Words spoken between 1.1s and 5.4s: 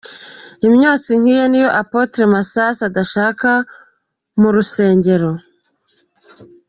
nk'iyi niyo Apotre Masasu adashaka mu rusengero.